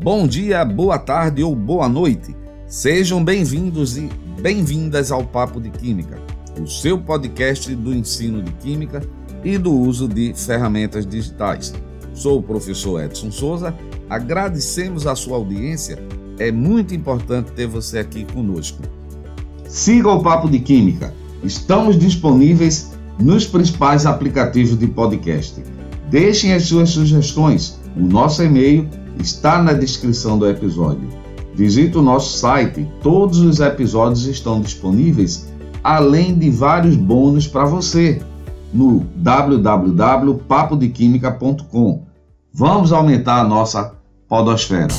[0.00, 2.34] Bom dia, boa tarde ou boa noite.
[2.68, 4.08] Sejam bem-vindos e
[4.40, 6.20] bem-vindas ao Papo de Química,
[6.62, 9.02] o seu podcast do ensino de química
[9.42, 11.74] e do uso de ferramentas digitais.
[12.14, 13.74] Sou o professor Edson Souza.
[14.08, 15.98] Agradecemos a sua audiência.
[16.38, 18.80] É muito importante ter você aqui conosco.
[19.66, 21.12] Siga o Papo de Química.
[21.42, 25.60] Estamos disponíveis nos principais aplicativos de podcast.
[26.08, 27.80] Deixem as suas sugestões.
[27.96, 31.08] O nosso e-mail está na descrição do episódio.
[31.54, 35.48] Visite o nosso site, todos os episódios estão disponíveis,
[35.82, 38.20] além de vários bônus para você
[38.72, 42.06] no www.papodequimica.com.
[42.52, 43.94] Vamos aumentar a nossa
[44.28, 44.94] podosfera.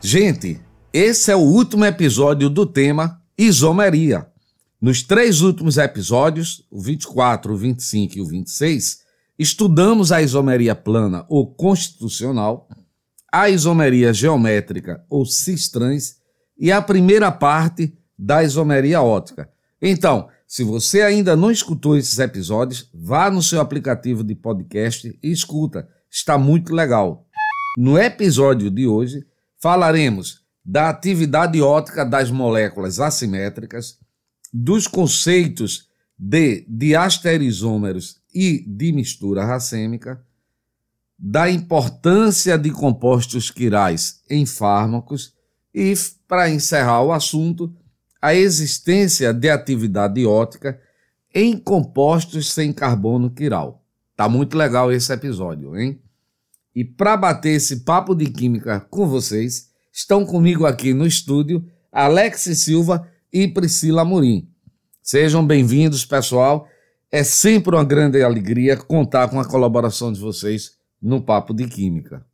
[0.00, 0.58] Gente,
[0.92, 4.26] esse é o último episódio do tema isomeria.
[4.80, 8.99] Nos três últimos episódios, o 24, o 25 e o 26,
[9.40, 12.68] estudamos a isomeria plana ou constitucional,
[13.32, 16.16] a isomeria geométrica ou cistrãs
[16.58, 19.48] e a primeira parte da isomeria ótica.
[19.80, 25.32] Então, se você ainda não escutou esses episódios, vá no seu aplicativo de podcast e
[25.32, 25.88] escuta.
[26.10, 27.26] Está muito legal.
[27.78, 29.24] No episódio de hoje,
[29.58, 33.96] falaremos da atividade ótica das moléculas assimétricas,
[34.52, 40.24] dos conceitos de diasterizômeros e de mistura racêmica,
[41.18, 45.34] da importância de compostos quirais em fármacos
[45.74, 45.92] e,
[46.26, 47.74] para encerrar o assunto,
[48.20, 50.80] a existência de atividade ótica
[51.34, 53.84] em compostos sem carbono quiral.
[54.16, 56.00] Tá muito legal esse episódio, hein?
[56.74, 62.42] E para bater esse papo de química com vocês, estão comigo aqui no estúdio Alex
[62.58, 64.48] Silva e Priscila Amorim.
[65.02, 66.68] Sejam bem-vindos, pessoal.
[67.12, 72.24] É sempre uma grande alegria contar com a colaboração de vocês no Papo de Química.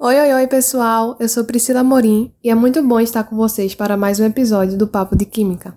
[0.00, 1.14] Oi, oi, oi, pessoal.
[1.20, 4.78] Eu sou Priscila Morim e é muito bom estar com vocês para mais um episódio
[4.78, 5.76] do Papo de Química.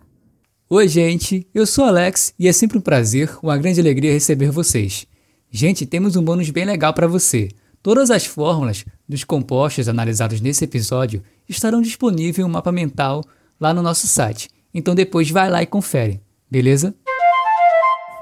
[0.69, 1.45] Oi, gente.
[1.53, 5.05] Eu sou Alex e é sempre um prazer, uma grande alegria receber vocês.
[5.49, 7.49] Gente, temos um bônus bem legal para você.
[7.83, 13.25] Todas as fórmulas dos compostos analisados nesse episódio estarão disponíveis em um mapa mental
[13.59, 14.49] lá no nosso site.
[14.73, 16.95] Então depois vai lá e confere, beleza?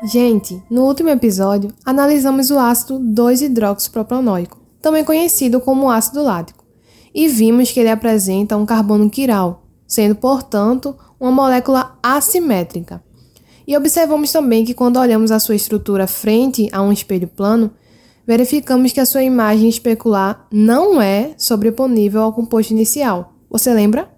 [0.01, 6.63] Gente, no último episódio analisamos o ácido 2-hidroxipropanoico, também conhecido como ácido lático,
[7.13, 13.03] e vimos que ele apresenta um carbono quiral, sendo, portanto, uma molécula assimétrica.
[13.67, 17.69] E observamos também que quando olhamos a sua estrutura frente a um espelho plano,
[18.25, 23.33] verificamos que a sua imagem especular não é sobreponível ao composto inicial.
[23.49, 24.09] Você lembra?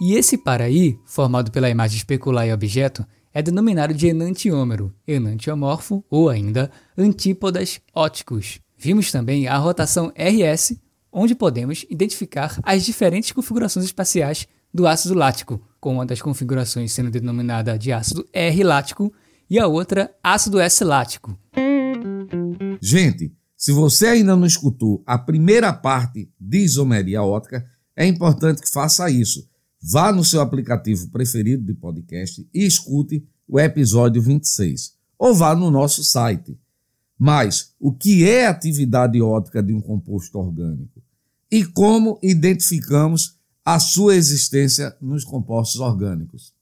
[0.00, 6.30] E esse paraí, formado pela imagem especular e objeto, é denominado de enantiômero, enantiomorfo ou
[6.30, 8.60] ainda antípodas óticos.
[8.78, 10.76] Vimos também a rotação RS,
[11.12, 17.10] onde podemos identificar as diferentes configurações espaciais do ácido lático, com uma das configurações sendo
[17.10, 19.12] denominada de ácido R-lático
[19.50, 21.36] e a outra ácido S-lático.
[22.80, 27.64] Gente, se você ainda não escutou a primeira parte de isomeria ótica,
[27.96, 29.48] é importante que faça isso.
[29.86, 34.94] Vá no seu aplicativo preferido de podcast e escute o episódio 26.
[35.18, 36.56] Ou vá no nosso site
[37.18, 41.02] mas o que é atividade ótica de um composto orgânico
[41.50, 46.52] e como identificamos a sua existência nos compostos orgânicos.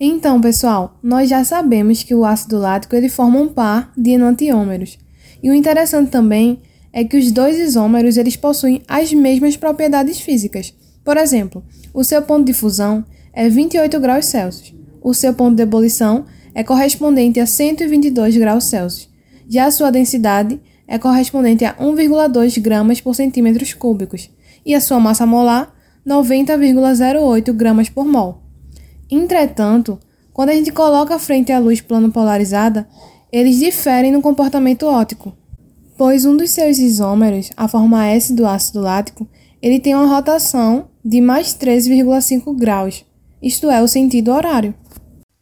[0.00, 4.98] Então, pessoal, nós já sabemos que o ácido lático ele forma um par de enantiômeros.
[5.42, 6.60] E o interessante também
[6.92, 10.72] é que os dois isômeros eles possuem as mesmas propriedades físicas.
[11.08, 11.64] Por exemplo,
[11.94, 13.02] o seu ponto de fusão
[13.32, 14.74] é 28 graus Celsius.
[15.00, 19.08] O seu ponto de ebulição é correspondente a 122 graus Celsius.
[19.48, 24.28] Já a sua densidade é correspondente a 1,2 gramas por centímetros cúbicos
[24.66, 25.74] e a sua massa molar
[26.06, 28.42] 90,08 gramas por mol.
[29.10, 29.98] Entretanto,
[30.34, 32.86] quando a gente coloca frente à luz plano polarizada,
[33.32, 35.34] eles diferem no comportamento óptico,
[35.96, 39.26] pois um dos seus isômeros, a forma S do ácido lático,
[39.62, 43.02] ele tem uma rotação de mais 13,5 graus,
[43.40, 44.74] isto é, o sentido horário.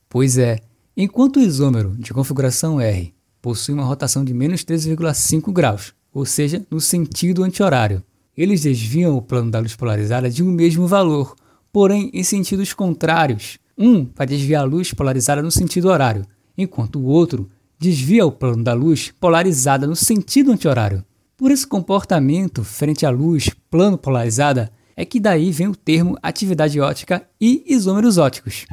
[0.08, 0.60] Pois é,
[0.96, 6.64] enquanto o isômero de configuração R possui uma rotação de menos 13,5 graus, ou seja,
[6.70, 8.00] no sentido anti-horário.
[8.36, 11.34] Eles desviam o plano da luz polarizada de um mesmo valor,
[11.72, 13.58] porém em sentidos contrários.
[13.76, 16.24] Um vai desviar a luz polarizada no sentido horário,
[16.56, 21.04] enquanto o outro desvia o plano da luz polarizada no sentido anti-horário.
[21.36, 26.80] Por esse comportamento frente à luz plano polarizada é que daí vem o termo atividade
[26.80, 28.64] ótica e isômeros óticos.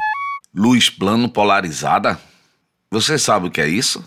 [0.56, 2.18] Luz plano polarizada?
[2.90, 4.04] Você sabe o que é isso?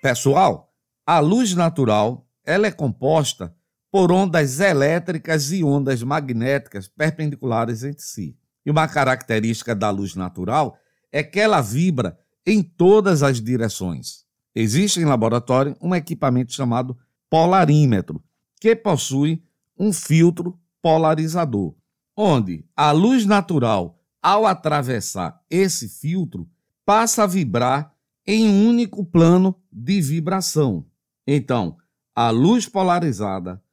[0.00, 0.72] Pessoal,
[1.04, 3.54] a luz natural ela é composta
[3.90, 8.36] por ondas elétricas e ondas magnéticas perpendiculares entre si.
[8.64, 10.76] E uma característica da luz natural
[11.10, 14.24] é que ela vibra em todas as direções.
[14.54, 16.96] Existe em laboratório um equipamento chamado
[17.30, 18.22] polarímetro,
[18.60, 19.42] que possui
[19.78, 21.74] um filtro polarizador,
[22.14, 26.46] onde a luz natural, ao atravessar esse filtro,
[26.84, 27.96] passa a vibrar
[28.26, 30.84] em um único plano de vibração.
[31.26, 31.78] Então,
[32.14, 33.64] a luz polarizada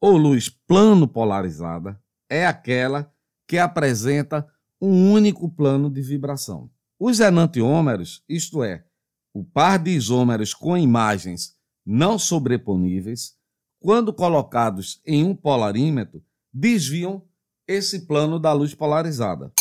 [0.00, 3.14] ou luz plano polarizada é aquela
[3.46, 4.44] que apresenta
[4.82, 6.68] um único plano de vibração.
[6.98, 8.84] Os enantiômeros, isto é,
[9.32, 11.54] o par de isômeros com imagens
[11.86, 13.36] não sobreponíveis,
[13.78, 16.24] quando colocados em um polarímetro,
[16.58, 17.22] desviam
[17.68, 19.52] esse plano da luz polarizada.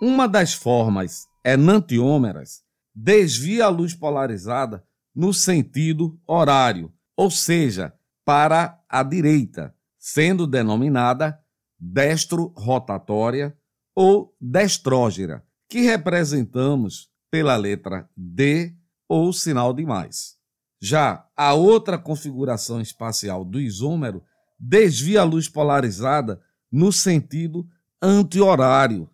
[0.00, 2.62] Uma das formas enantiômeras
[2.94, 4.82] desvia a luz polarizada
[5.14, 7.92] no sentido horário, ou seja,
[8.24, 11.38] para a direita, sendo denominada
[11.78, 13.54] destro-rotatória
[13.94, 18.74] ou destrógera, que representamos pela letra D
[19.06, 20.36] ou sinal de mais.
[20.80, 24.24] Já a outra configuração espacial do isômero
[24.58, 27.66] desvia a luz polarizada no sentido
[28.00, 29.10] anti-horário,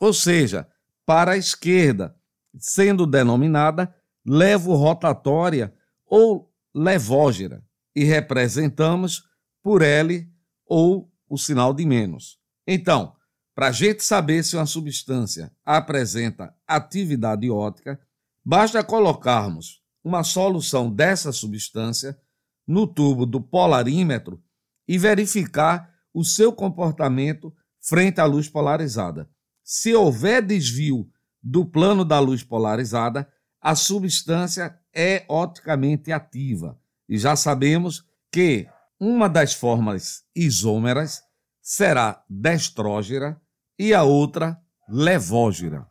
[0.00, 0.68] ou seja,
[1.04, 2.14] para a esquerda,
[2.58, 3.94] sendo denominada
[4.24, 5.74] levo-rotatória
[6.06, 7.64] ou levógera,
[7.94, 9.24] e representamos
[9.62, 10.28] por L
[10.66, 12.38] ou o sinal de menos.
[12.66, 13.14] Então,
[13.54, 18.00] para a gente saber se uma substância apresenta atividade ótica,
[18.44, 22.18] basta colocarmos uma solução dessa substância
[22.66, 24.42] no tubo do polarímetro
[24.90, 29.30] e verificar o seu comportamento frente à luz polarizada.
[29.62, 31.06] Se houver desvio
[31.40, 33.28] do plano da luz polarizada,
[33.60, 36.76] a substância é oticamente ativa.
[37.08, 38.02] E já sabemos
[38.32, 38.66] que
[38.98, 41.22] uma das formas isômeras
[41.62, 43.40] será destrógera
[43.78, 44.58] e a outra
[44.88, 45.86] levógera.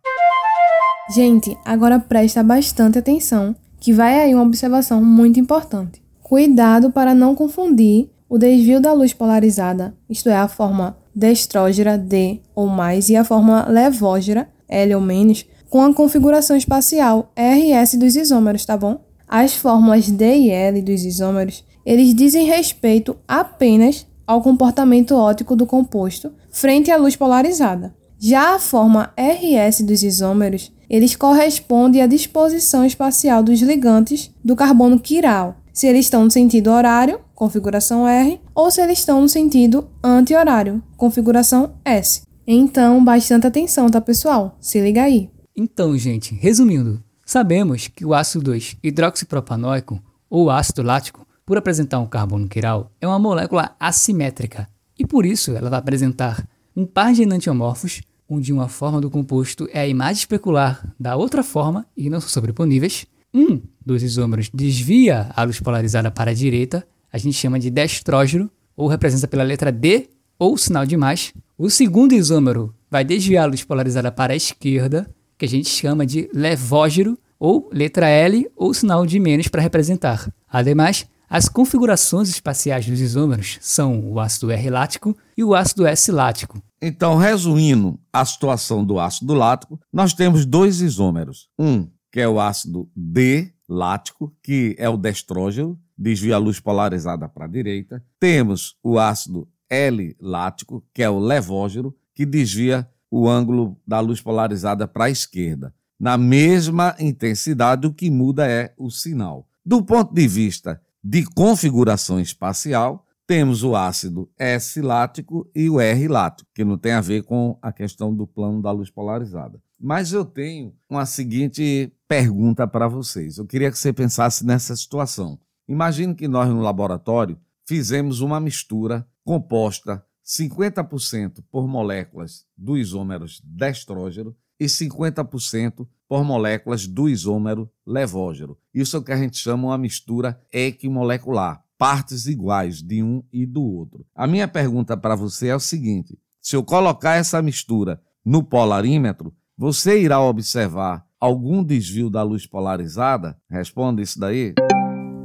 [1.16, 6.04] Gente, agora presta bastante atenção, que vai aí uma observação muito importante.
[6.22, 12.40] Cuidado para não confundir o desvio da luz polarizada, isto é, a forma destrógera D
[12.56, 18.16] ou mais e a forma levógera L ou menos, com a configuração espacial RS dos
[18.16, 19.02] isômeros, tá bom?
[19.28, 25.66] As fórmulas D e L dos isômeros, eles dizem respeito apenas ao comportamento óptico do
[25.66, 27.96] composto frente à luz polarizada.
[28.20, 35.00] Já a forma RS dos isômeros, eles correspondem à disposição espacial dos ligantes do carbono
[35.00, 39.88] quiral, se eles estão no sentido horário, configuração R, ou se eles estão no sentido
[40.04, 42.24] anti-horário, configuração S.
[42.46, 44.58] Então, bastante atenção, tá, pessoal?
[44.60, 45.30] Se liga aí.
[45.56, 52.08] Então, gente, resumindo, sabemos que o ácido 2 hidroxipropanoico, ou ácido lático, por apresentar um
[52.08, 54.68] carbono quiral, é uma molécula assimétrica
[55.00, 56.46] e por isso ela vai apresentar
[56.76, 61.42] um par de enantiomorfos, onde uma forma do composto é a imagem especular da outra
[61.42, 63.08] forma e não são sobreponíveis.
[63.34, 63.62] Um
[63.94, 68.88] dos isômeros desvia a luz polarizada para a direita, a gente chama de destrógeno, ou
[68.88, 71.34] representa pela letra D ou sinal de mais.
[71.58, 76.06] O segundo isômero vai desviar a luz polarizada para a esquerda, que a gente chama
[76.06, 80.32] de levógero, ou letra L ou sinal de menos para representar.
[80.48, 86.12] Ademais, as configurações espaciais dos isômeros são o ácido R lático e o ácido S
[86.12, 86.62] lático.
[86.82, 91.48] Então, resumindo a situação do ácido lático, nós temos dois isômeros.
[91.58, 97.30] Um, que é o ácido D lático, que é o destrógeno, desvia a luz polarizada
[97.30, 98.04] para a direita.
[98.20, 104.20] Temos o ácido L lático, que é o levógeno, que desvia o ângulo da luz
[104.20, 105.74] polarizada para a esquerda.
[106.00, 109.48] Na mesma intensidade, o que muda é o sinal.
[109.66, 116.64] Do ponto de vista de configuração espacial, temos o ácido S-lático e o R-lático, que
[116.64, 119.62] não tem a ver com a questão do plano da luz polarizada.
[119.80, 123.38] Mas eu tenho uma seguinte pergunta para vocês.
[123.38, 125.40] Eu queria que você pensasse nessa situação.
[125.68, 134.36] Imagine que nós no laboratório fizemos uma mistura composta 50% por moléculas do isômero destrógeno
[134.60, 138.58] e 50% por moléculas do isômero levógeno.
[138.74, 143.46] Isso é o que a gente chama uma mistura equimolecular, partes iguais de um e
[143.46, 144.04] do outro.
[144.16, 149.34] A minha pergunta para você é o seguinte: se eu colocar essa mistura no polarímetro,
[149.60, 153.36] você irá observar algum desvio da luz polarizada?
[153.52, 154.54] Responda isso daí.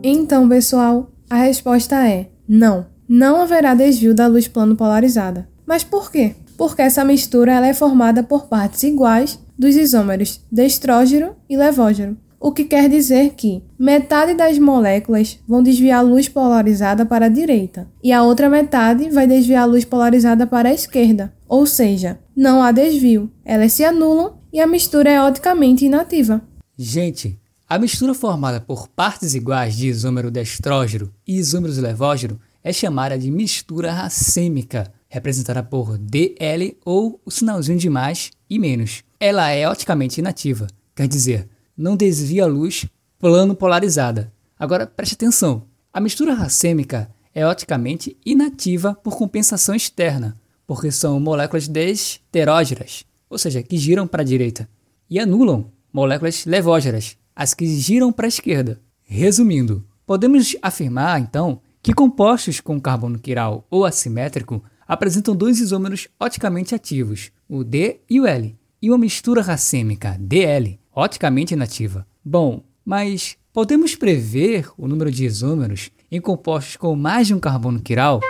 [0.02, 2.86] Então, pessoal, a resposta é não.
[3.08, 5.48] Não haverá desvio da luz plano polarizada.
[5.64, 6.34] Mas por quê?
[6.58, 12.16] Porque essa mistura ela é formada por partes iguais dos isômeros destrógeno e levógeno.
[12.44, 17.30] O que quer dizer que metade das moléculas vão desviar a luz polarizada para a
[17.30, 21.32] direita e a outra metade vai desviar a luz polarizada para a esquerda.
[21.48, 26.42] Ou seja, não há desvio, elas se anulam e a mistura é oticamente inativa.
[26.76, 33.18] Gente, a mistura formada por partes iguais de isômero destrógeno e isômeros levógeno é chamada
[33.18, 39.02] de mistura racêmica, representada por DL ou o sinalzinho de mais e menos.
[39.18, 42.86] Ela é oticamente inativa, quer dizer, não desvia a luz
[43.18, 44.32] plano polarizada.
[44.58, 51.66] Agora preste atenção: a mistura racêmica é oticamente inativa por compensação externa, porque são moléculas
[51.66, 54.68] desterógenas, ou seja, que giram para a direita,
[55.10, 58.80] e anulam moléculas levógenas, as que giram para a esquerda.
[59.02, 66.74] Resumindo, podemos afirmar então que compostos com carbono quiral ou assimétrico apresentam dois isômeros oticamente
[66.74, 72.06] ativos, o D e o L, e uma mistura racêmica, DL, oticamente inativa.
[72.24, 77.80] Bom, mas podemos prever o número de isômeros em compostos com mais de um carbono
[77.80, 78.20] quiral?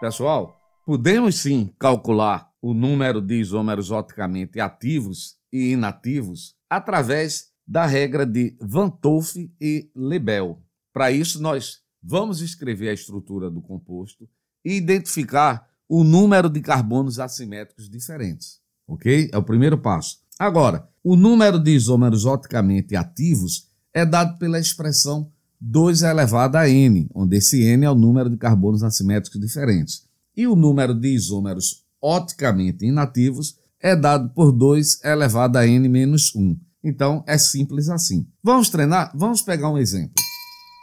[0.00, 8.26] Pessoal, podemos sim calcular o número de isômeros oticamente ativos e inativos através da regra
[8.26, 10.58] de Van Tolf e Lebel.
[10.92, 14.28] Para isso, nós Vamos escrever a estrutura do composto
[14.64, 18.60] e identificar o número de carbonos assimétricos diferentes.
[18.88, 19.28] Ok?
[19.32, 20.18] É o primeiro passo.
[20.40, 25.30] Agora, o número de isômeros oticamente ativos é dado pela expressão
[25.60, 30.06] 2 elevado a n, onde esse n é o número de carbonos assimétricos diferentes.
[30.34, 36.34] E o número de isômeros oticamente inativos é dado por 2 elevado a n menos
[36.34, 36.58] 1.
[36.82, 38.26] Então, é simples assim.
[38.42, 39.12] Vamos treinar?
[39.14, 40.14] Vamos pegar um exemplo.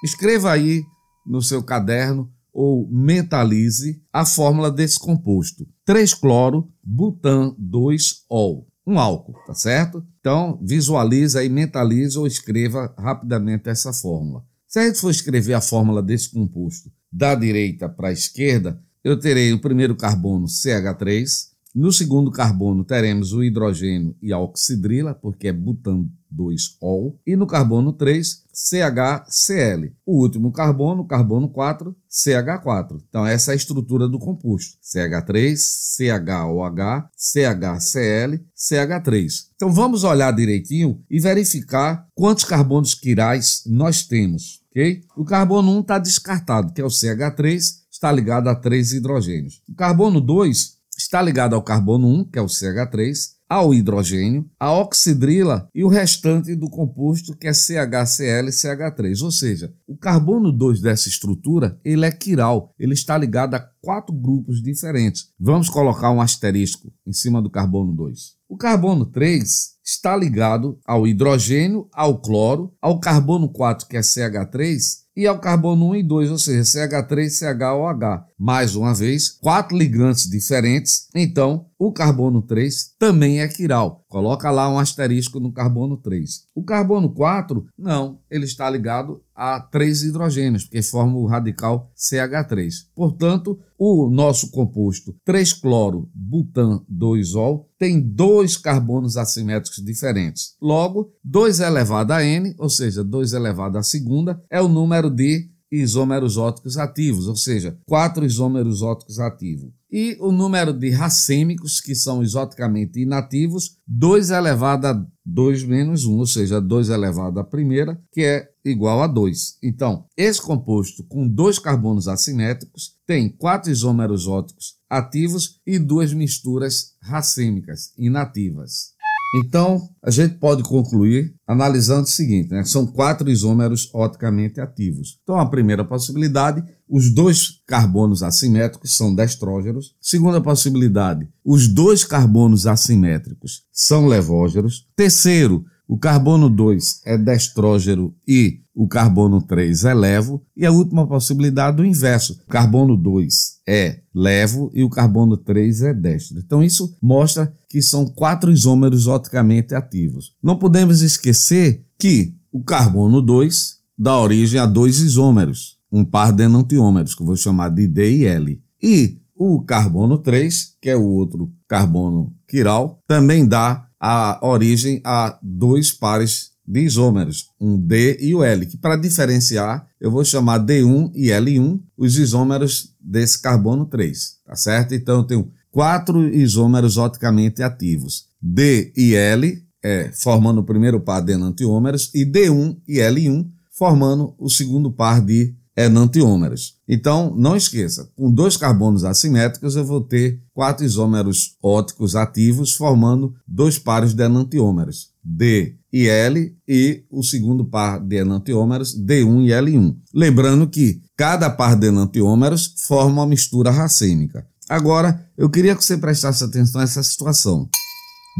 [0.04, 0.84] Escreva aí
[1.26, 9.53] no seu caderno ou mentalize a fórmula desse composto: 3-cloro, butan 2-ol, um álcool, tá
[9.53, 10.01] certo?
[10.22, 14.46] Então, visualiza e mentalize ou escreva rapidamente essa fórmula.
[14.65, 19.20] Se a gente for escrever a fórmula desse composto da direita para a esquerda, eu
[19.20, 25.50] terei o primeiro carbono CH3, no segundo carbono teremos o hidrogênio e a oxidrila, porque
[25.50, 29.93] é butan 2-ol, e no carbono 3, CHCl.
[30.05, 33.01] O último carbono, carbono 4, CH4.
[33.07, 39.27] Então, essa é a estrutura do composto: CH3, CHOH, CHCl, CH3.
[39.55, 44.63] Então, vamos olhar direitinho e verificar quantos carbonos quirais nós temos.
[44.72, 45.03] ok?
[45.15, 47.60] O carbono 1 está descartado, que é o CH3,
[47.91, 49.62] está ligado a três hidrogênios.
[49.69, 54.72] O carbono 2 está ligado ao carbono 1, que é o CH3, ao hidrogênio, a
[54.72, 59.22] oxidrila e o restante do composto que é CHCl e CH3.
[59.24, 64.13] Ou seja, o carbono 2 dessa estrutura, ele é quiral, ele está ligado a quatro
[64.13, 65.30] grupos diferentes.
[65.39, 68.38] Vamos colocar um asterisco em cima do carbono 2.
[68.50, 75.08] O carbono 3 está ligado ao hidrogênio, ao cloro, ao carbono 4 que é CH3
[75.18, 78.24] e ao carbono 1 e 2, ou seja, CH3, CHOH.
[78.38, 84.03] Mais uma vez, quatro ligantes diferentes, então o carbono 3 também é quiral.
[84.10, 86.48] Coloca lá um asterisco no carbono 3.
[86.55, 92.72] O carbono 4, não, ele está ligado a três hidrogênios, porque forma o radical CH3.
[92.96, 100.55] Portanto, o nosso composto 3-cloro-butan-2-ol tem dois carbonos assimétricos diferentes.
[100.60, 105.51] Logo, 2 elevado a n, ou seja, 2 elevado a segunda, é o número de
[105.72, 109.72] isômeros óticos ativos, ou seja, quatro isômeros óticos ativos.
[109.90, 116.18] E o número de racêmicos, que são isoticamente inativos, 2 elevado a 2 menos 1,
[116.18, 119.58] ou seja, 2 elevado à primeira, que é igual a 2.
[119.64, 126.96] Então, esse composto com dois carbonos assimétricos tem quatro isômeros óticos ativos e duas misturas
[127.02, 128.97] racêmicas inativas.
[129.38, 132.63] Então, a gente pode concluir analisando o seguinte: né?
[132.63, 135.20] são quatro isômeros oticamente ativos.
[135.24, 139.96] Então, a primeira possibilidade, os dois carbonos assimétricos são destrógeros.
[140.01, 144.88] Segunda possibilidade, os dois carbonos assimétricos são levógeros.
[144.96, 150.44] Terceiro, o carbono 2 é destrógeno e o carbono 3 é levo.
[150.56, 152.39] E a última possibilidade, o inverso.
[152.46, 156.39] O carbono 2 é levo e o carbono 3 é destro.
[156.39, 160.34] Então, isso mostra que são quatro isômeros oticamente ativos.
[160.44, 166.44] Não podemos esquecer que o carbono 2 dá origem a dois isômeros, um par de
[166.44, 168.62] enantiômeros, que eu vou chamar de D e L.
[168.84, 175.38] E o carbono 3, que é o outro carbono quiral, também dá a origem a
[175.42, 180.60] dois pares de isômeros, um D e o L, que para diferenciar eu vou chamar
[180.60, 184.94] D1 e L1 os isômeros desse carbono 3, tá certo?
[184.94, 191.22] Então eu tenho quatro isômeros oticamente ativos, D e L, é, formando o primeiro par
[191.22, 196.75] de enantiômeros, e D1 e L1 formando o segundo par de enantiômeros.
[196.88, 203.36] Então, não esqueça, com dois carbonos assimétricos eu vou ter quatro isômeros óticos ativos formando
[203.48, 209.50] dois pares de enantiômeros, D e L, e o segundo par de enantiômeros, D1 e
[209.50, 209.96] L1.
[210.13, 214.48] Lembrando que cada par de enantiômeros forma uma mistura racêmica.
[214.67, 217.69] Agora, eu queria que você prestasse atenção a essa situação.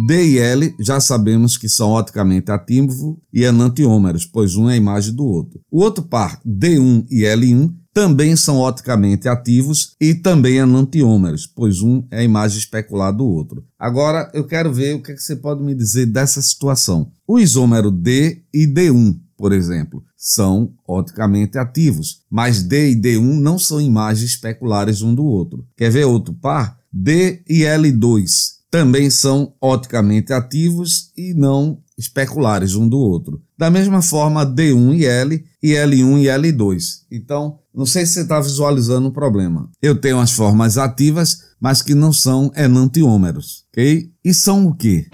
[0.06, 4.78] D e L já sabemos que são oticamente ativos e enantiômeros, pois um é a
[4.78, 5.60] imagem do outro.
[5.72, 12.06] O outro par, D1 e L1, também são oticamente ativos e também enantiômeros, pois um
[12.12, 13.66] é a imagem especular do outro.
[13.80, 17.12] Agora eu quero ver o que, é que você pode me dizer dessa situação.
[17.28, 23.58] O isômero D e D1, por exemplo, são oticamente ativos, mas D e D1 não
[23.58, 25.66] são imagens especulares um do outro.
[25.76, 26.78] Quer ver outro par?
[26.94, 33.42] D e L2 também são oticamente ativos e não especulares um do outro.
[33.58, 36.84] Da mesma forma, D1 e L, e L1 e L2.
[37.12, 39.70] Então, não sei se você está visualizando o problema.
[39.82, 44.12] Eu tenho as formas ativas, mas que não são enantiômeros, ok?
[44.24, 45.08] E são o quê?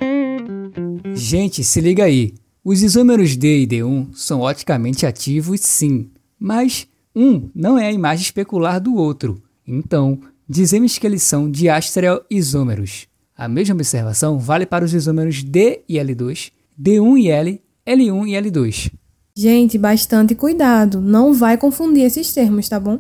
[1.14, 2.34] Gente, se liga aí.
[2.66, 8.24] Os isômeros D e D1 são oticamente ativos, sim, mas um não é a imagem
[8.24, 9.42] especular do outro.
[9.66, 13.08] Então, dizemos que eles são diastereoisômeros.
[13.36, 18.32] A mesma observação vale para os isômeros D e L2, D1 e L, L1 e
[18.32, 18.92] L2.
[19.36, 23.00] Gente, bastante cuidado, não vai confundir esses termos, tá bom?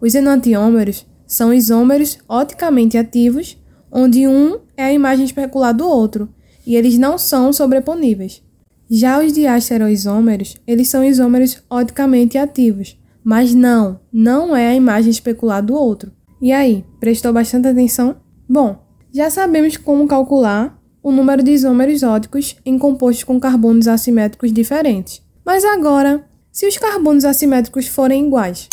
[0.00, 3.56] Os enantiômeros são isômeros oticamente ativos,
[3.90, 6.28] onde um é a imagem especular do outro,
[6.66, 8.42] e eles não são sobreponíveis.
[8.90, 15.62] Já os diastereoisômeros, eles são isômeros oticamente ativos, mas não, não é a imagem especular
[15.64, 16.12] do outro.
[16.42, 18.16] E aí, prestou bastante atenção?
[18.48, 24.52] Bom, já sabemos como calcular o número de isômeros óticos em compostos com carbonos assimétricos
[24.52, 25.22] diferentes.
[25.44, 28.68] Mas agora, se os carbonos assimétricos forem iguais?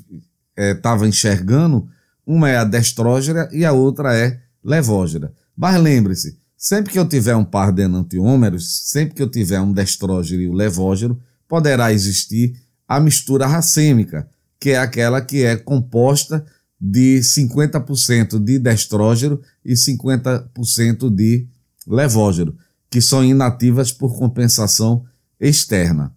[0.56, 1.88] estava é, enxergando,
[2.24, 5.32] uma é a destrógena e a outra é levógena.
[5.56, 9.72] Mas lembre-se, sempre que eu tiver um par de enantiômeros, sempre que eu tiver um
[9.72, 12.54] destrógeno e um levógeno, poderá existir
[12.86, 14.28] a mistura racêmica,
[14.60, 16.44] que é aquela que é composta
[16.80, 21.46] de 50% de destrógeno e 50% de
[21.86, 22.56] levógeno,
[22.90, 25.04] que são inativas por compensação
[25.40, 26.14] externa.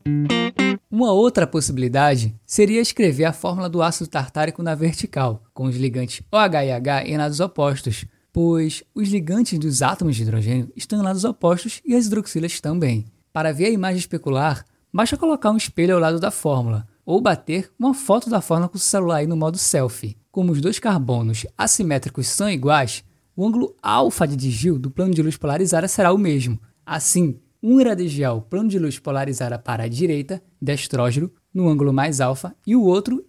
[0.89, 6.21] Uma outra possibilidade seria escrever a fórmula do ácido tartárico na vertical, com os ligantes
[6.31, 11.03] OH e H em lados opostos, pois os ligantes dos átomos de hidrogênio estão em
[11.03, 13.05] lados opostos e as hidroxilas também.
[13.33, 17.71] Para ver a imagem especular, basta colocar um espelho ao lado da fórmula, ou bater
[17.79, 20.17] uma foto da fórmula com o celular no modo selfie.
[20.31, 23.03] Como os dois carbonos assimétricos são iguais,
[23.35, 26.57] o ângulo alfa de desvio do plano de luz polarizada será o mesmo.
[26.85, 32.55] Assim, um o plano de luz polarizada para a direita, destrógeno, no ângulo mais alfa,
[32.65, 33.25] e o outro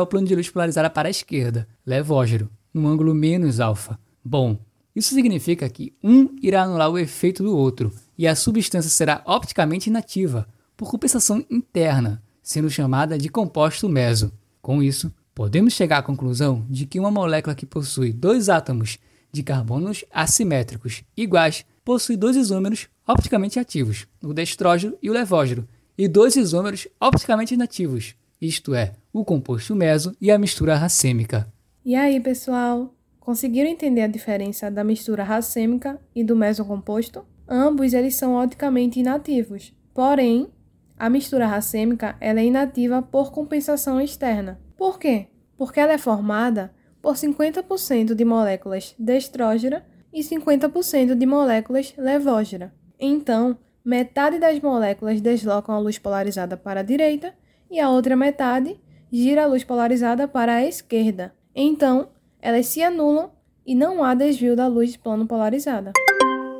[0.00, 3.98] o plano de luz polarizada para a esquerda, levógeno, no ângulo menos alfa.
[4.24, 4.56] Bom,
[4.94, 9.90] isso significa que um irá anular o efeito do outro, e a substância será opticamente
[9.90, 14.32] inativa, por compensação interna, sendo chamada de composto meso.
[14.62, 18.98] Com isso, podemos chegar à conclusão de que uma molécula que possui dois átomos
[19.32, 25.66] de carbonos assimétricos iguais possui dois isômeros opticamente ativos, o destrógeno e o levógeno,
[25.98, 31.52] e dois isômeros opticamente inativos, isto é, o composto meso e a mistura racêmica.
[31.84, 37.24] E aí, pessoal, conseguiram entender a diferença da mistura racêmica e do mesocomposto?
[37.46, 40.48] Ambos eles são opticamente inativos, porém
[40.96, 44.58] a mistura racêmica ela é inativa por compensação externa.
[44.76, 45.28] Por quê?
[45.56, 52.74] Porque ela é formada por 50% de moléculas destrógena e 50% de moléculas levógena.
[52.98, 57.34] Então, metade das moléculas deslocam a luz polarizada para a direita
[57.70, 58.80] e a outra metade
[59.12, 61.34] gira a luz polarizada para a esquerda.
[61.54, 62.08] Então,
[62.40, 63.30] elas se anulam
[63.66, 65.92] e não há desvio da luz plano polarizada.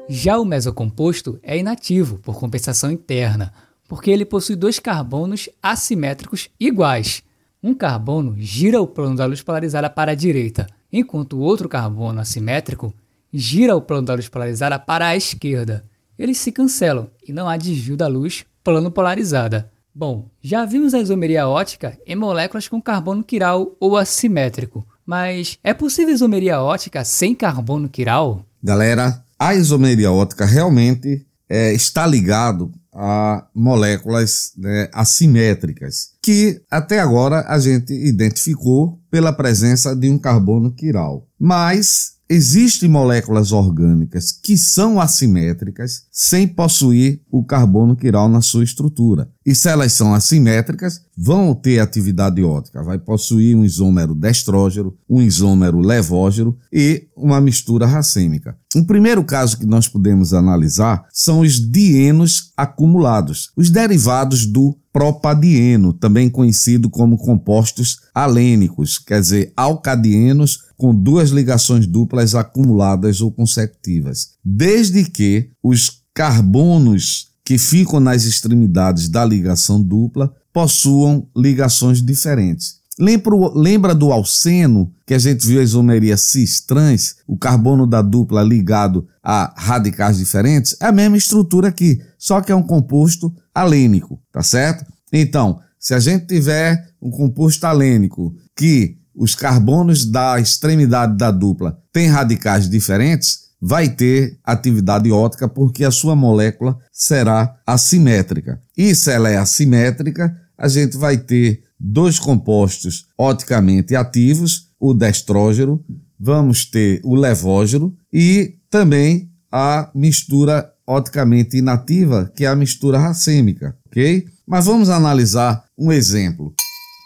[0.09, 3.53] Já o mesocomposto é inativo por compensação interna,
[3.88, 7.22] porque ele possui dois carbonos assimétricos iguais.
[7.66, 12.20] Um carbono gira o plano da luz polarizada para a direita, enquanto o outro carbono
[12.20, 12.92] assimétrico
[13.33, 15.83] gira o plano da luz polarizada para a esquerda.
[16.18, 19.72] Eles se cancelam e não há desvio da luz plano polarizada.
[19.94, 25.72] Bom, já vimos a isomeria ótica em moléculas com carbono quiral ou assimétrico, mas é
[25.72, 28.44] possível isomeria ótica sem carbono quiral?
[28.62, 37.44] Galera, a isomeria ótica realmente é, está ligado a moléculas né, assimétricas, que até agora
[37.48, 41.26] a gente identificou pela presença de um carbono quiral.
[41.38, 49.30] Mas Existem moléculas orgânicas que são assimétricas sem possuir o carbono quiral na sua estrutura.
[49.46, 52.83] E se elas são assimétricas, vão ter atividade ótica.
[52.83, 58.57] Vai possuir um isômero destrógeno, um isômero levógeno e uma mistura racêmica.
[58.74, 65.92] Um primeiro caso que nós podemos analisar são os dienos acumulados, os derivados do propadieno,
[65.92, 74.35] também conhecido como compostos alênicos, quer dizer, alcadienos com duas ligações duplas acumuladas ou consecutivas,
[74.44, 82.83] desde que os carbonos que ficam nas extremidades da ligação dupla possuam ligações diferentes.
[82.98, 88.42] Lembra, lembra do alceno, que a gente viu a isomeria cis-trans, o carbono da dupla
[88.42, 90.76] ligado a radicais diferentes?
[90.80, 94.87] É a mesma estrutura aqui, só que é um composto alênico, tá certo?
[95.12, 101.76] Então, se a gente tiver um composto alênico que os carbonos da extremidade da dupla
[101.92, 108.61] têm radicais diferentes, vai ter atividade ótica porque a sua molécula será assimétrica.
[108.77, 115.83] E se ela é assimétrica, a gente vai ter dois compostos oticamente ativos, o destrógeno,
[116.20, 123.74] vamos ter o levógeno e também a mistura oticamente inativa, que é a mistura racêmica,
[123.87, 124.27] ok?
[124.46, 126.53] Mas vamos analisar um exemplo.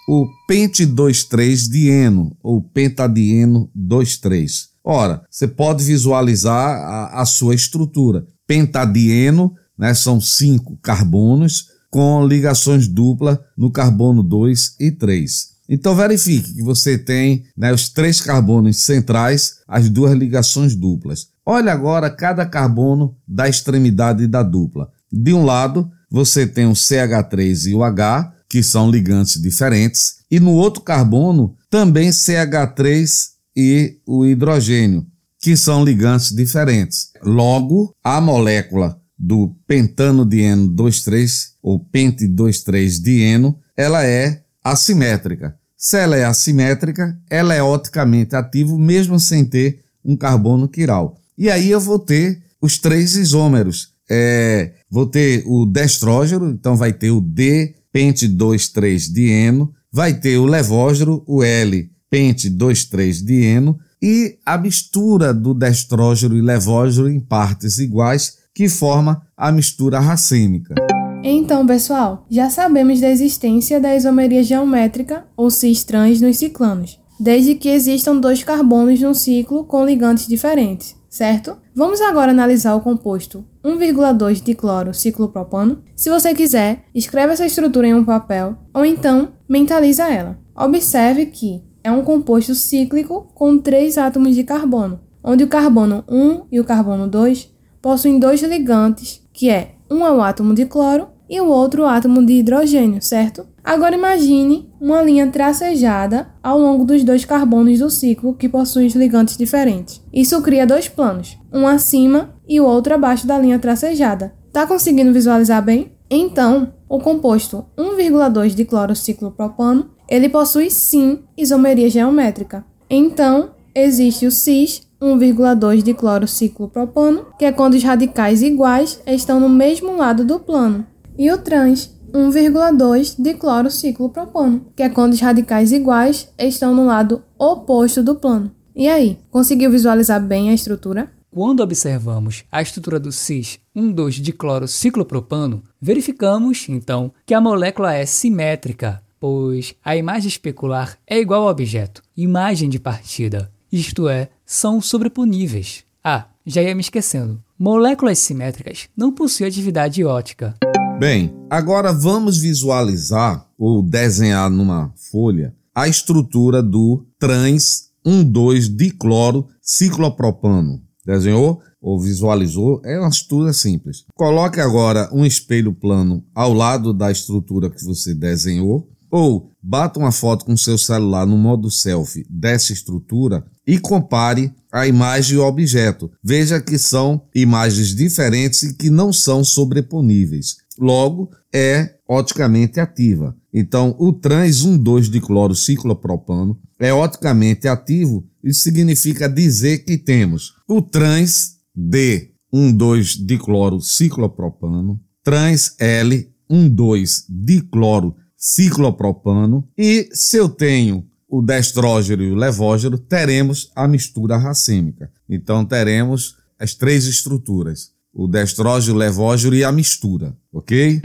[0.08, 4.70] O pente 23 dieno ou pentadieno 23.
[4.90, 8.26] Ora, você pode visualizar a, a sua estrutura.
[8.46, 15.58] Pentadieno, né, são cinco carbonos com ligações duplas no carbono 2 e 3.
[15.68, 21.26] Então verifique que você tem né, os três carbonos centrais, as duas ligações duplas.
[21.44, 24.88] Olha agora cada carbono da extremidade da dupla.
[25.12, 30.40] De um lado, você tem o CH3 e o H, que são ligantes diferentes, e
[30.40, 35.04] no outro carbono, também CH3 e o hidrogênio,
[35.40, 37.10] que são ligantes diferentes.
[37.20, 45.56] Logo, a molécula do pentano dieno 23 ou pente 23 dieno, ela é assimétrica.
[45.76, 51.18] Se ela é assimétrica, ela é oticamente ativa mesmo sem ter um carbono quiral.
[51.36, 53.92] E aí eu vou ter os três isômeros.
[54.08, 60.38] É, vou ter o destrógeno, então vai ter o D pente 23 dieno, vai ter
[60.38, 67.20] o levógeno, o L pente 23 dieno e a mistura do destrógeno e levógeno em
[67.20, 70.74] partes iguais que forma a mistura racêmica.
[71.22, 77.68] Então, pessoal, já sabemos da existência da isomeria geométrica ou cis-trans nos ciclanos, desde que
[77.68, 81.56] existam dois carbonos num ciclo com ligantes diferentes, certo?
[81.74, 85.82] Vamos agora analisar o composto 1,2 de cloro ciclopropano.
[85.94, 90.38] Se você quiser, escreve essa estrutura em um papel ou então mentaliza ela.
[90.56, 96.46] Observe que é um composto cíclico com três átomos de carbono, onde o carbono 1
[96.50, 101.08] e o carbono 2 possuem dois ligantes, que é um é o átomo de cloro
[101.28, 103.46] e o outro o átomo de hidrogênio, certo?
[103.62, 108.94] Agora imagine uma linha tracejada ao longo dos dois carbonos do ciclo que possuem os
[108.94, 110.02] ligantes diferentes.
[110.12, 114.34] Isso cria dois planos, um acima e o outro abaixo da linha tracejada.
[114.52, 115.92] Tá conseguindo visualizar bem?
[116.10, 122.64] Então, o composto 1,2 de clorociclopropano ele possui sim isomeria geométrica.
[122.88, 129.48] Então, existe o cis 1,2 de clorociclopropano, que é quando os radicais iguais estão no
[129.48, 135.72] mesmo lado do plano, e o trans 1,2 de clorociclopropano, que é quando os radicais
[135.72, 138.50] iguais estão no lado oposto do plano.
[138.74, 141.10] E aí, conseguiu visualizar bem a estrutura?
[141.30, 148.06] Quando observamos a estrutura do cis 1,2 de clorociclopropano, verificamos então que a molécula é
[148.06, 154.80] simétrica, pois a imagem especular é igual ao objeto, imagem de partida, isto é, são
[154.80, 155.84] sobreponíveis.
[156.02, 157.42] Ah, já ia me esquecendo.
[157.58, 160.54] Moléculas simétricas não possuem atividade ótica.
[160.98, 170.82] Bem, agora vamos visualizar ou desenhar numa folha a estrutura do trans 1,2-dicloro ciclopropano.
[171.04, 172.80] Desenhou ou visualizou?
[172.84, 174.04] É uma estrutura simples.
[174.14, 180.12] Coloque agora um espelho plano ao lado da estrutura que você desenhou ou bata uma
[180.12, 185.44] foto com seu celular no modo selfie dessa estrutura e compare a imagem e o
[185.44, 186.10] objeto.
[186.22, 190.56] Veja que são imagens diferentes e que não são sobreponíveis.
[190.78, 193.36] Logo, é oticamente ativa.
[193.52, 198.24] Então, o trans 1,2 de cloro ciclopropano é oticamente ativo.
[198.42, 207.24] Isso significa dizer que temos o trans D 1,2 de cloro ciclopropano, trans L 1,2
[207.28, 209.68] de cloro ciclopropano.
[209.76, 215.10] E se eu tenho o destrógeno e o levógeno, teremos a mistura racêmica.
[215.28, 221.02] Então teremos as três estruturas: o destrógeno, o levógeno e a mistura, ok?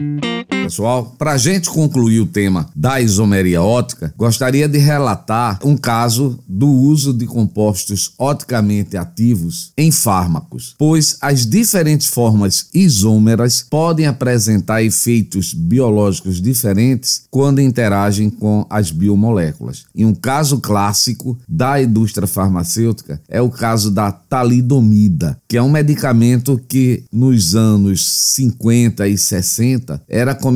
[0.63, 6.39] Pessoal, para a gente concluir o tema da isomeria ótica, gostaria de relatar um caso
[6.47, 14.81] do uso de compostos oticamente ativos em fármacos, pois as diferentes formas isômeras podem apresentar
[14.81, 19.83] efeitos biológicos diferentes quando interagem com as biomoléculas.
[19.93, 25.69] E um caso clássico da indústria farmacêutica é o caso da talidomida, que é um
[25.69, 30.52] medicamento que nos anos 50 e 60 era comercializado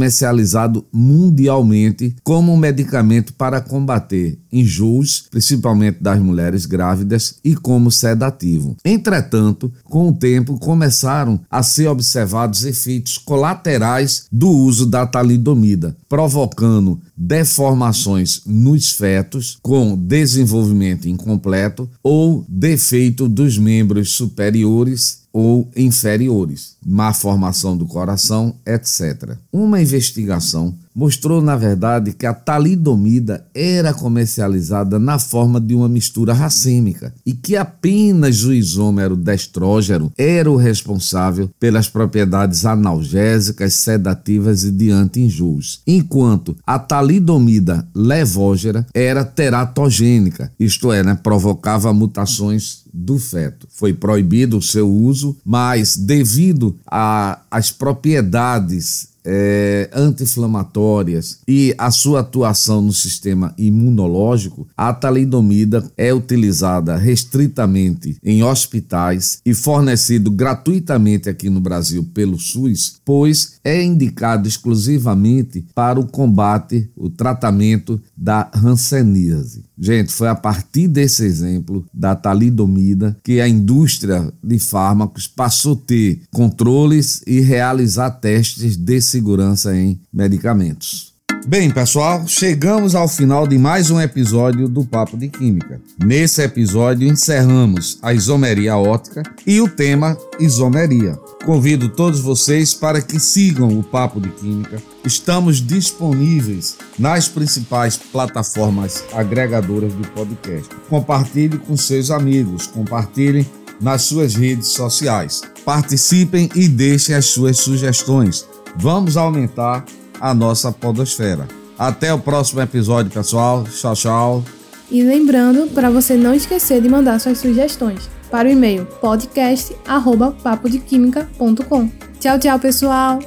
[0.92, 8.76] mundialmente como um medicamento para combater enjoos, principalmente das mulheres grávidas, e como sedativo.
[8.84, 17.00] Entretanto, com o tempo começaram a ser observados efeitos colaterais do uso da talidomida, provocando
[17.16, 27.76] deformações nos fetos com desenvolvimento incompleto ou defeito dos membros superiores ou inferiores, má formação
[27.76, 29.36] do coração, etc.
[29.52, 36.34] Uma investigação mostrou, na verdade, que a talidomida era comercializada na forma de uma mistura
[36.34, 44.72] racêmica e que apenas o isômero destrógeno era o responsável pelas propriedades analgésicas, sedativas e
[44.72, 53.68] de anti-enjoos, enquanto a talidomida levógera era teratogênica, isto é, né, provocava mutações do feto.
[53.70, 62.82] Foi proibido o seu uso, mas devido às propriedades é, anti-inflamatórias e a sua atuação
[62.82, 71.60] no sistema imunológico, a talidomida é utilizada restritamente em hospitais e fornecido gratuitamente aqui no
[71.60, 79.66] Brasil pelo SUS, pois é indicado exclusivamente para o combate, o tratamento da hanseníase.
[79.78, 85.88] Gente, foi a partir desse exemplo da talidomida que a indústria de fármacos passou a
[85.88, 91.16] ter controles e realizar testes de segurança em medicamentos.
[91.48, 95.80] Bem, pessoal, chegamos ao final de mais um episódio do Papo de Química.
[96.04, 101.18] Nesse episódio encerramos a isomeria ótica e o tema isomeria.
[101.46, 104.82] Convido todos vocês para que sigam o Papo de Química.
[105.06, 110.70] Estamos disponíveis nas principais plataformas agregadoras do podcast.
[110.90, 113.48] Compartilhe com seus amigos, compartilhem
[113.80, 115.42] nas suas redes sociais.
[115.64, 118.46] Participem e deixem as suas sugestões.
[118.80, 119.84] Vamos aumentar
[120.22, 121.48] a nossa podosfera.
[121.78, 123.64] Até o próximo episódio, pessoal.
[123.64, 124.44] Tchau, tchau.
[124.90, 131.92] E lembrando para você não esquecer de mandar suas sugestões para o e-mail podcast@papodequimica.com.
[132.20, 133.20] Tchau, tchau, pessoal.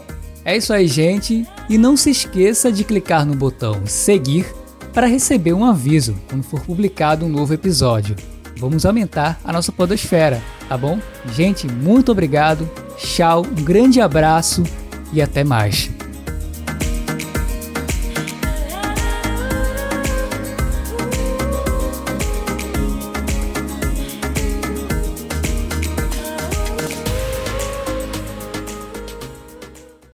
[0.44, 4.46] É isso aí, gente, e não se esqueça de clicar no botão seguir
[4.92, 8.14] para receber um aviso quando for publicado um novo episódio.
[8.58, 11.00] Vamos aumentar a nossa podosfera, tá bom?
[11.34, 12.70] Gente, muito obrigado.
[12.96, 14.62] Tchau, um grande abraço
[15.12, 15.90] e até mais.